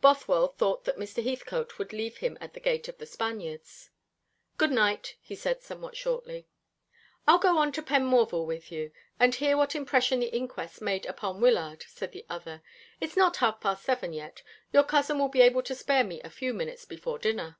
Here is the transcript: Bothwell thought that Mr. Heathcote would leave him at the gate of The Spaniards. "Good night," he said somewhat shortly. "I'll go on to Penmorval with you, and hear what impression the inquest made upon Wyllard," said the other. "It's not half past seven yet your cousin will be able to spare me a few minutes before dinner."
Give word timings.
Bothwell 0.00 0.46
thought 0.52 0.84
that 0.84 0.98
Mr. 0.98 1.20
Heathcote 1.20 1.80
would 1.80 1.92
leave 1.92 2.18
him 2.18 2.38
at 2.40 2.54
the 2.54 2.60
gate 2.60 2.86
of 2.86 2.98
The 2.98 3.06
Spaniards. 3.06 3.90
"Good 4.56 4.70
night," 4.70 5.16
he 5.20 5.34
said 5.34 5.62
somewhat 5.64 5.96
shortly. 5.96 6.46
"I'll 7.26 7.40
go 7.40 7.58
on 7.58 7.72
to 7.72 7.82
Penmorval 7.82 8.46
with 8.46 8.70
you, 8.70 8.92
and 9.18 9.34
hear 9.34 9.56
what 9.56 9.74
impression 9.74 10.20
the 10.20 10.32
inquest 10.32 10.80
made 10.80 11.06
upon 11.06 11.40
Wyllard," 11.40 11.82
said 11.88 12.12
the 12.12 12.24
other. 12.30 12.62
"It's 13.00 13.16
not 13.16 13.38
half 13.38 13.60
past 13.60 13.82
seven 13.84 14.12
yet 14.12 14.44
your 14.72 14.84
cousin 14.84 15.18
will 15.18 15.26
be 15.28 15.40
able 15.42 15.64
to 15.64 15.74
spare 15.74 16.04
me 16.04 16.22
a 16.22 16.30
few 16.30 16.54
minutes 16.54 16.84
before 16.84 17.18
dinner." 17.18 17.58